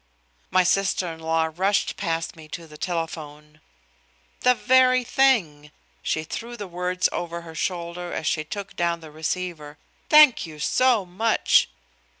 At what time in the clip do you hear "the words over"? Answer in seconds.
6.57-7.41